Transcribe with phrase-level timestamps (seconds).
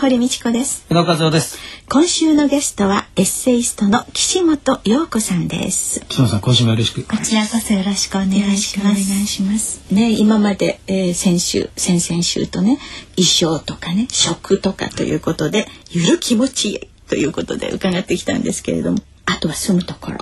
[0.00, 0.86] 堀道子です。
[0.90, 1.58] 宇野和夫です。
[1.88, 6.04] 今週のゲストはエッセイストの岸本陽子さんです。
[6.08, 7.02] 岸本さん今週もよろしく。
[7.02, 9.10] こちらこそよろしくお願いします。
[9.10, 12.78] お願いしますね今まで、えー、先週先々週とね
[13.16, 20.18] 衣装とかね食とかということでゆる気持ちいいということで伺ってきたんですけれどもあとは住むところ、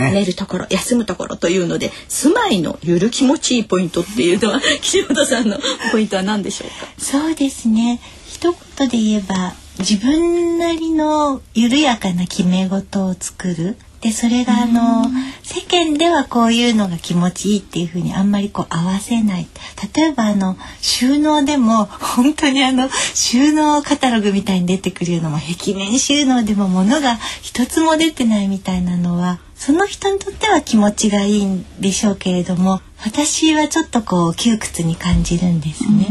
[0.00, 5.58] ね、寝るところ休むところというので住まいのゆる気持ちいいポイントっていうのは岸本さんの
[5.90, 6.86] ポイントは何でしょうか？
[6.98, 13.76] そうですね一言で言えば自分なりの緩やかな決め事を作る。
[14.00, 15.06] でそれがあの
[15.42, 19.48] 世間ではこういうのが気持ちいいっていうふうにあんまりこう合わせない。
[19.94, 36.06] 例えばあの収納でも 本当にあの収納カタログみたいに出てくるようなも壁面収納でも物が一つも出てないみたいなのはその人にとっては気持ちがいいんでしょうけれども私はちょっとこう窮屈に感じるんですね。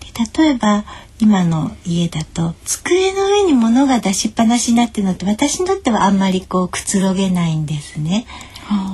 [0.00, 0.84] で例えば
[1.18, 8.26] 今の家だと机の上に物が出しっぱなしになってるのって私にとってはあんまりこうくつろげないんですね。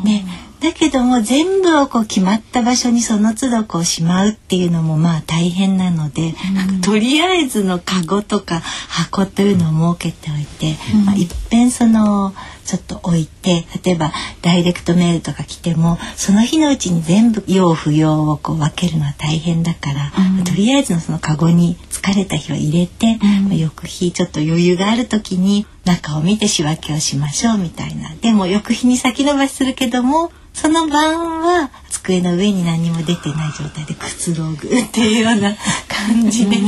[0.05, 0.25] ね
[0.63, 6.35] だけども全部をこう決まった場所にその都度こうしまうっていうのもまあ大変なので、
[6.71, 12.33] うん、とりあえずのカゴとか箱というのを設けておいて、うん、まあ、いっぺんその
[12.65, 35.55] ちょっと置いて例えばダイレクトメールとか来てもその日のうちに全部用不要をこう分けるのは大変だから、うん、とりあえずのそのカゴに疲れた日は入れて、うん、翌日ちょっと余裕がある時に中を見て仕分けをしましょうみたいなでも翌日に先延ばしするけどもその晩は机の上に何も出てない状態でくつろぐっていうような
[35.89, 36.63] 感じです。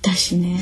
[0.00, 0.58] だしね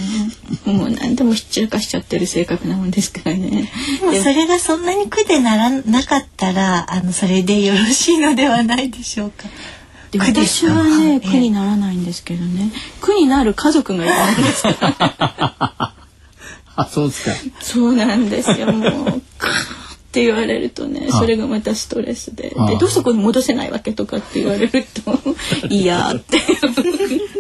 [0.65, 3.71] もう何でもひっちらかしちゃってる性格なもんですからね
[4.01, 9.45] でもそれがそんなに苦でならなかったらあのそれでよろしいのではないでしょうか。
[10.13, 12.71] で私はね苦にならないんですけどね。
[13.01, 14.65] 苦になる家族がいるんです
[16.75, 17.37] あそうですか。
[17.61, 19.09] そうなんですよもう。
[19.09, 19.13] っ
[20.13, 22.51] て言われるとねそれがまたストレスで。
[22.51, 25.19] でどうしてこれ戻せないわけとかって言われると
[25.71, 26.39] いやって。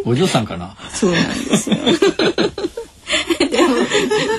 [0.06, 0.74] お嬢さんかな？
[0.94, 1.76] そうなんですよ。
[3.50, 3.74] でも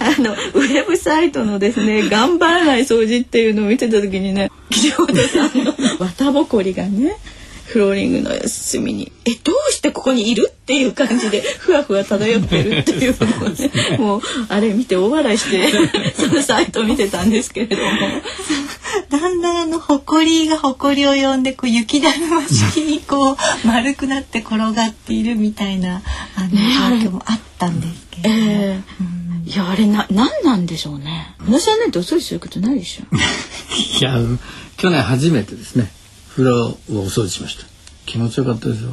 [0.02, 7.18] あのウェブサイトのですね頑張らない掃除っていうのを見てた時にね岸本さんの 綿ぼこりがね
[7.74, 15.74] フローリングの隅に「えどうしてここにいる?」っていう感じでふわふわ漂ってるっていうのをねもうあれ見て大笑いして
[16.16, 17.90] そのサイトを見てたんですけれども。
[19.10, 26.04] だんだんあの埃が埃を呼んでこう雪だるま式にこう丸くなって転がっているみたいな
[26.36, 26.50] あの、
[27.00, 31.36] 状況もあったんですけど、えー、いやあれな何なんでしょうね。
[31.40, 33.04] 私はねどっそりすることないでしょ。
[34.00, 34.20] いや
[34.78, 35.92] 去年初めてですね。
[36.36, 37.66] 風呂をお掃除しました。
[38.08, 38.90] 気持ちよかったですよ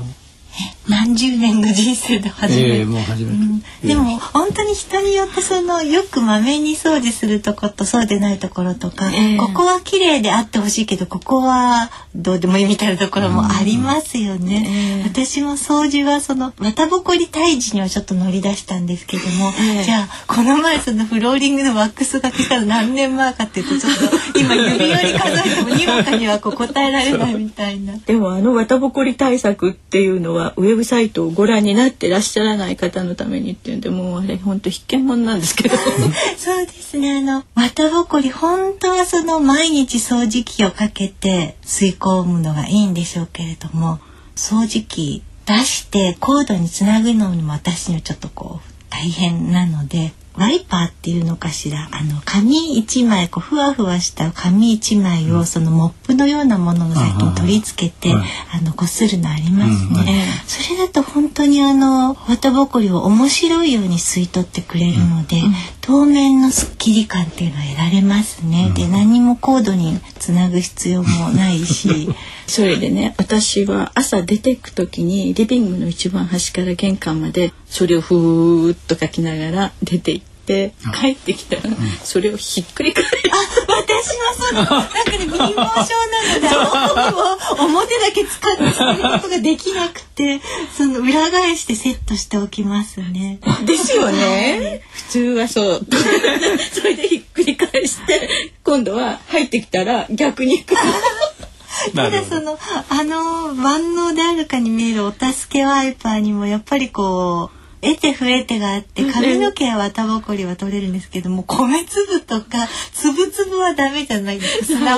[0.89, 19.53] 何十年の人生で初めて、えー、もう初めて、うん、でも本当に人によってそのよくまめに掃除するとことそうでないところとか、えー、ここは綺麗であってほしいけどここはどうでもいいみたいなところもありますよね、えー、私も掃除はその綿ぼこり退治にはちょっと乗り出したんですけども、
[19.85, 27.97] じゃあこの前そのフローリングのワックスが来たら何年前かっていうとちょっと今指折り数えてもにわかにはこう答えられないみたいな。
[27.99, 35.77] でもあの綿ぼこり対策っていうのはウェブサイトをご覧になってらっしゃらない方のためにっていうんでもうあれ本当必見もんなんですけど。
[36.37, 37.19] そうですね。
[37.19, 43.99] あの綿ぼこり本当はその毎日掃除機をかけて吸い込むのがいいんでしょうけれども
[44.37, 51.91] 掃除機出してコードにつなぐのにも私にはちょっとこう大変なのでワイパーっていうのかしら？
[51.93, 65.37] あの紙一枚こうふわふわした紙一枚をそのモップのようなものの先に取り付けて、あのこするのありますね、それだと本当にあの綿ぼこりを面白いように吸い取ってくれるので、
[65.83, 68.67] 当面のスッキリ感っていうのは得られますね。
[68.69, 72.09] うん、で何もコードにつなぐ必要もないし
[72.47, 80.30] それでね私は朝出ていく時にリビングの一番端から玄関までそれをふーっと書きながら出て行って。
[80.47, 81.63] 帰ってきたら、
[82.03, 84.53] それをひっくり返して、あ私はそう。
[84.55, 90.41] なんかね貧乏症なのであの表だけ使ってそういうことができなくて
[90.77, 93.39] その裏返してセットしておきますね。
[93.67, 94.83] ですよね。
[94.93, 95.87] 普通はそう。
[96.73, 98.29] それでひっくり返して
[98.65, 100.65] 今度は入ってきたら逆に
[101.95, 102.59] ただその
[102.89, 114.59] あの万能であるかに見えるお助けワイパーにもやっぱりこう得て増えてがあって髪の毛は綿ぼこりは取れるんですけども米粒とか粒々はダメじゃないです。
[114.59, 114.97] か砂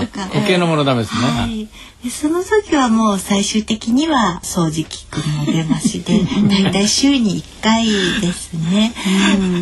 [0.00, 0.26] とか。
[0.26, 1.68] 固形のものダメですね、はい
[2.02, 7.86] でその時はもう最終的には掃除機くんも出ましてだいたい週に1回
[8.20, 8.94] ですね、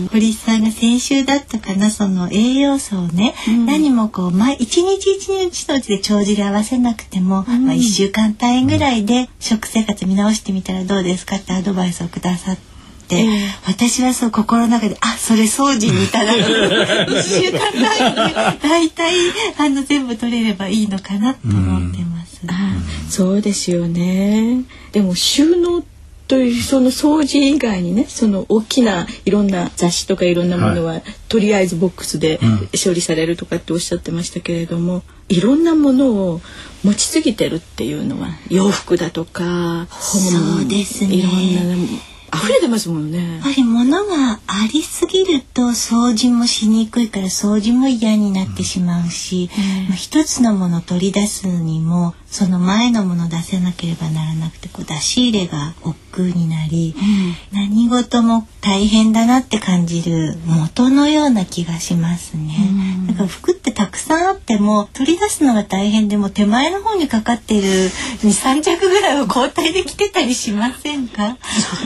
[0.03, 12.77] うん、堀さんが先週だったかなその栄養素をね、うん、何もこう毎一日一日のうちで帳尻合わせなくても、うん、まあ、1週間単位ぐらいで食生活見直してみたらどうですかってアドバイスをくださって。
[13.09, 19.15] えー、私はそう心の中であそれ掃除にいただく1週間単位で大体
[19.59, 21.99] あの全部取れればいいのかなと思って
[22.45, 23.09] ます。
[23.09, 24.65] あそうですよね。
[24.93, 25.85] でも収納
[26.29, 32.41] というその掃除以外にねその大きないろんな雑誌とかいろんなものは、はい、とりあえずボックスで
[32.85, 36.41] 処理されるとかっておっしゃってましたけれども、いろんなものを
[36.83, 40.21] 持ちすぎてるっていうのは洋服だとか本
[40.61, 41.77] そうですねいろんな
[42.35, 43.35] 溢れてますもんね。
[43.35, 49.51] やっぱり物がありすぎると掃除もしにくいから掃除も嫌になってしまうし、
[49.89, 62.57] まあ、一つのもの取り出すにもその前のもの出せなければならなくてこう出し入れが億劫になり、うん、何事も大変だなって感じる元のような気がしますね。
[62.59, 62.86] うん、
[63.17, 67.69] だから服ってたくさんあっても取り出すのが大変でも手前の方にかかっている
[68.23, 71.37] 3着ぐらいを交代で着てたりしませんか？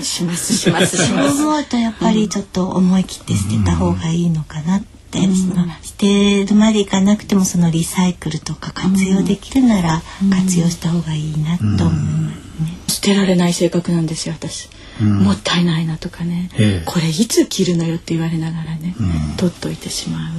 [0.03, 1.39] しますしますします。
[1.39, 5.01] そう思うとやっぱりちょっと思い切って捨てた方がいいのかなって。
[5.11, 10.01] って、うん、その捨てるまでいかなくてもそのリサイクルとか活用できるなら
[10.31, 12.79] 活用した方がいいなと思いますね。
[12.87, 14.69] 捨てられない性格なんですよ私。
[15.01, 16.51] もったいないなとかね、
[16.85, 18.95] これいつ着るのよって言われながらね、
[19.39, 20.33] 取っといてしまう。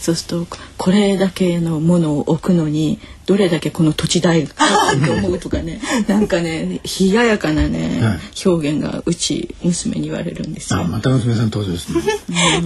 [0.00, 4.64] そうするとこれだけのものを置くのにどれだけこの土地代か
[4.96, 10.80] って思うとかねなんかね冷ややかなね、はい、表現がうち娘に言われるんですよ。
[10.80, 12.02] あまた娘さん登場ですね。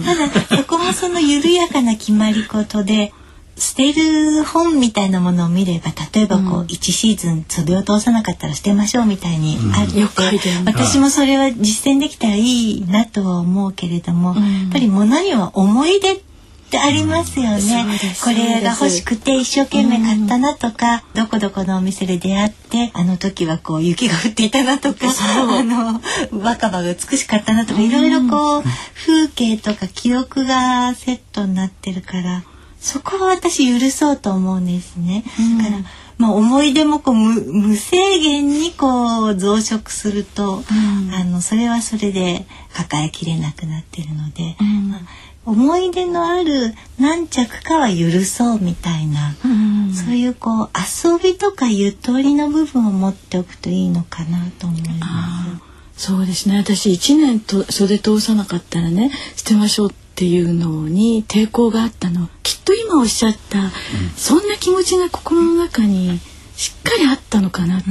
[0.03, 3.13] ただそこもその緩やかな決まり事で
[3.57, 16.34] 捨てる本みたいなものを見れば例えばこう、うん、1シーズン袖を通さなかったら捨てましょうみたいにあって、うん、私もそれは実践できたらいいなとは思うけれども、うん、やっぱり物には思い出って
[16.65, 17.85] ってありますよね、
[18.23, 26.01] これが欲しくて一生懸命買ったなとか、どこどこのお店で出会ってあの時はこう雪が降っていたなとかあの
[26.43, 28.63] 若葉が美しかったなとかいろいろこう
[28.95, 32.43] 風景とか記憶がセットになってるから
[32.79, 35.23] そこは私許そうと思うんですね。
[35.57, 35.83] だから
[36.17, 44.91] まあ、思い出もこう無制限にこう増殖すると、うん、あのそれはそれで抱えきれなくなってるので、うん。
[44.91, 45.01] まあ、
[45.45, 55.65] 思い出のある何着かは許そうみたいな、うん、そういうこう遊びとかゆとりの部分を持っておくといいのかなと思いま
[55.97, 56.07] す。
[56.09, 56.57] そうですね。
[56.57, 62.27] 私1年と袖通さなかったらね捨てましょうっていうのに抵抗があったの。
[62.41, 63.69] きっと今おっしゃった、うん、
[64.15, 66.19] そんな気持ちが心の中に
[66.55, 67.87] しっかりあったのかなって。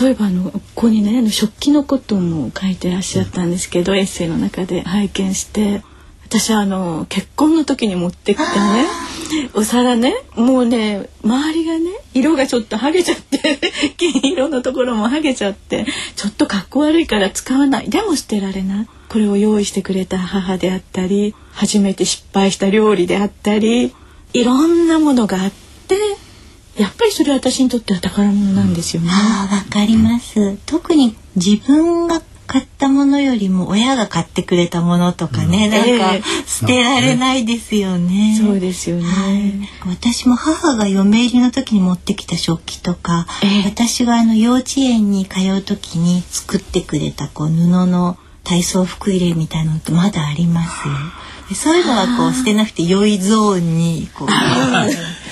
[0.00, 5.82] 例えばあのここにねあの食器のことも書いてらっしゃったんですけど、エッセイの中で拝見して
[6.30, 8.86] 私あの結婚の時に持ってきたね
[9.52, 13.58] お皿ねもうね周りがね色がちょっと剥げちゃって
[13.98, 23.92] 金色のところも剥げちゃってちょっとかっこ悪いから使わないでも捨てられないこれを用意してくれた母であったり初めて失敗した料理であったり
[24.32, 25.50] いろんなものがあっ
[25.88, 25.96] て
[26.76, 29.10] やっぱりそれは私にとっては宝物なんですよね。
[29.12, 30.56] あわかります。
[30.64, 38.36] 特に自分が買ったものよりも親が買ってくれたものとかね、うん、なんか捨てられないですよね。
[38.36, 39.30] そうですよね、は
[39.92, 50.88] い、私も母が嫁入りの時に持ってきた食器とか、えー、私があの幼稚園に通う時に作ってくれたこう布の体操服入れみたいなのってまだあります？
[50.88, 50.94] よ。
[51.54, 54.28] そういうのはこう捨てなくて良いゾーンにこう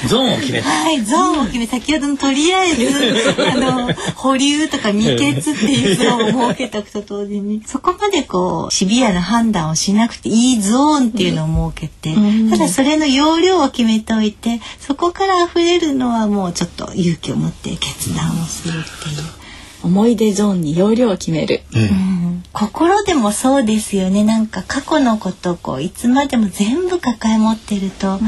[0.06, 0.68] ゾーンを決めた。
[0.68, 12.16] はい、ゾーンを決め、先ほどのとりあえず、 あの、保留とか未決っていうゾーンを設けておくと同時に、そこまでこう、シビアな判断をしなくていいゾーンっていうのを設けて、
[12.50, 19.37] ただそれの容量を決めておいて、そこから溢れるのはもうちょっと勇気を持って決断をするっていう。
[19.82, 24.24] 思い出ゾーンに容量を決める、うん、心でもそうですよね。
[24.24, 28.18] なんか過去のことをこういつまでも全部抱え持ってると、やっ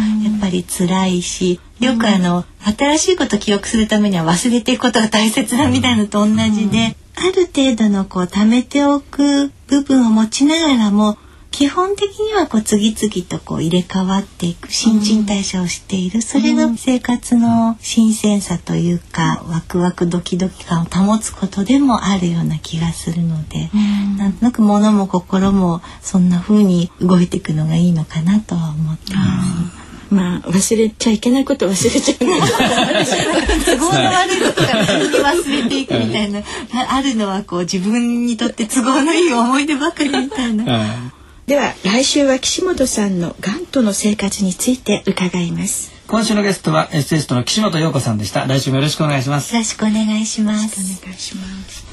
[0.41, 2.45] ぱり辛いしよくあの、
[2.77, 11.17] 新しいことを記憶するためには忘れていくことが大切だみたいなのと同じで、ある程度のこう貯めておく部分を持ちながらも
[11.51, 29.21] 基本的にはこう次々とこう入れ替わっていく新陳代謝をしている、それが生活の新鮮さというかワクワクドキドキ感を保つことでもあるような気がするので、ん、なんとなく物も心もそんな風に動いていくのがいいのかなとは思ってま
[29.75, 30.15] す。
[30.15, 32.27] まあ忘れちゃいけないこと忘れちゃう都
[33.79, 36.43] 合の悪いことが急に忘れていくみたいな
[36.89, 41.13] あるのはこう自分にとって都合のいい思い出ばかりみたいな。
[41.51, 45.91] では来週は岸本さんのがんとの生活について伺います。
[46.07, 48.47] 今週のゲストはエッセイストの岸本陽子さんでした。
[48.47, 49.53] 来週もよろしくお願いします。
[49.53, 50.81] よろしくお願いします。
[50.81, 51.87] お願いします。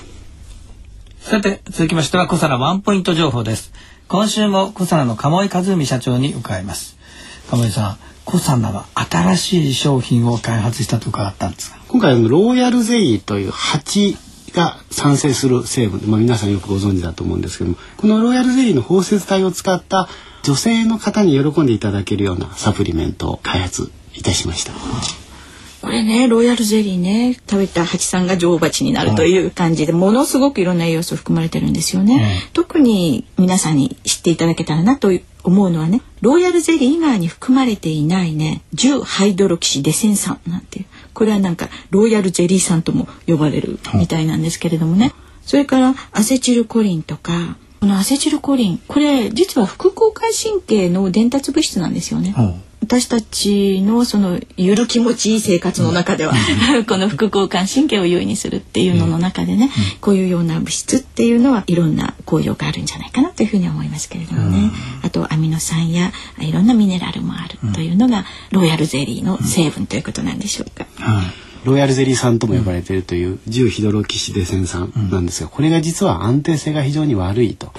[1.22, 3.74] さて続きましては小皿ワンポイント情報です。
[4.08, 6.96] 今週も小皿の鴨井和海社長に伺います。
[7.50, 14.18] 鴨井さんコサナは新しい商品を開発したと伺ったんです今回のローヤルゼリーという蜂
[14.58, 20.10] が産生する成分、まあ、皆さんよくご存知だと思うんですけどもこのロイヤルゼリーの包摂体を使った
[20.44, 24.72] 女性の方に喜んでいただけるようなサプリメントを開発いたしました。
[25.82, 35.12] これねロイヤルゼリーね食べた蜂さんが女王蜂になるという感じで、ものすごくいろんな栄養素含まれてるんですよね、うん、特に皆さんに知っていただけたらなと
[35.44, 40.86] 思うのはねロイヤルゼリー以外に含まれていないね重ハイドロキシデセン酸なんていう
[41.18, 47.58] これはなんかロイヤルゼリー酸とも呼ばれるみたいなんですけれどもね、それからアセチルコリンとか。
[47.80, 52.34] このアセチルコリンこれ実は副交感神経の伝達物質なんですよね。
[52.82, 56.34] 私たちのそのゆる気持ちいい生活の中では
[56.88, 59.70] この副交感神経を優位にするっていうのの中でね、
[60.00, 64.72] こういうような物質っていうのはいろんな効用があるんじゃないかなというふうに思いますけれどもね、
[65.04, 70.86] あとアミノ酸やいろんなミネラルもあるというのがロイヤルゼリーの成分ということなんでしょうか。
[71.66, 77.74] ロイヤルゼリー酸とも呼ばれているという重ヒドロキシデセン酸なんですがこれが実は安定性が非常に悪いと。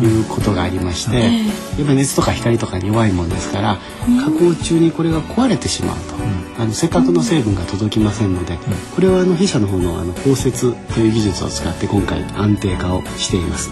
[0.00, 3.78] いうことがありまして、やっぱ熱とか光とかに弱いもんですから
[4.24, 6.14] 加工中にこれが壊れてしまうと、
[6.62, 8.58] あのせっかくの成分が届きませんので、
[8.94, 13.70] これはあの弊社の方のあの包摂という技術を使って今回安定化をしています。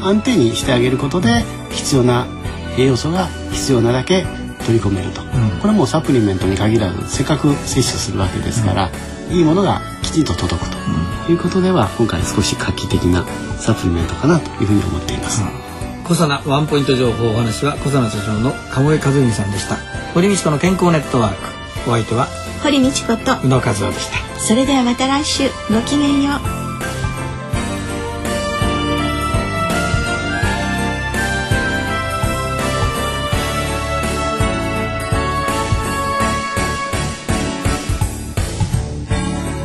[0.00, 2.26] 安定にしてあげることで必要な
[2.78, 4.24] 栄養素が必要なだけ
[4.64, 5.22] 取り込めると、
[5.60, 8.90] これもサプリメントに限らずせっかく摂取するわけですから、
[9.30, 10.76] いいものがきちんと届くと
[11.32, 13.26] いうことでは今回少し画期的な
[13.58, 15.42] サプリメントかなというふうに思っています。
[16.04, 19.76] 小佐ナワンポイント情報お話は小佐ナ社長の鴨江和美さんでした。
[20.14, 21.90] 堀道子の健康ネットワーク。
[21.90, 22.26] お相手は
[22.62, 24.40] 堀道子と宇野和夫でした。
[24.40, 26.32] それではまた来週ごきげんよ
[26.64, 26.67] う